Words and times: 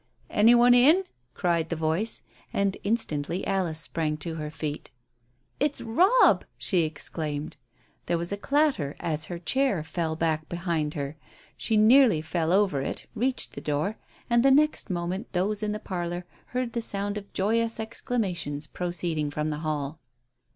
"Any 0.31 0.55
one 0.55 0.73
in?" 0.73 1.03
cried 1.35 1.69
the 1.69 1.75
voice; 1.75 2.23
and 2.51 2.75
instantly 2.83 3.45
Alice 3.45 3.79
sprang 3.79 4.17
to 4.17 4.33
her 4.33 4.49
feet. 4.49 4.89
"It's 5.59 5.79
Robb!" 5.79 6.43
she 6.57 6.85
exclaimed. 6.85 7.55
There 8.07 8.17
was 8.17 8.31
a 8.31 8.35
clatter 8.37 8.95
as 8.99 9.25
her 9.25 9.37
chair 9.37 9.83
fell 9.83 10.15
back 10.15 10.49
behind 10.49 10.95
her; 10.95 11.17
she 11.55 11.77
nearly 11.77 12.23
fell 12.23 12.51
over 12.51 12.81
it, 12.81 13.05
reached 13.13 13.53
the 13.53 13.61
door, 13.61 13.95
and 14.27 14.41
the 14.43 14.49
next 14.49 14.89
moment 14.89 15.33
those 15.33 15.61
in 15.61 15.71
the 15.71 15.77
parlour 15.79 16.25
heard 16.47 16.73
the 16.73 16.81
sound 16.81 17.15
of 17.15 17.31
joyous 17.31 17.79
exclamations 17.79 18.65
proceeding 18.65 19.29
from 19.29 19.51
the 19.51 19.59
hall. 19.59 19.99